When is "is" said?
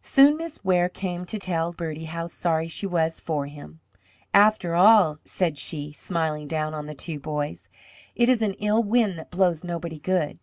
8.30-8.40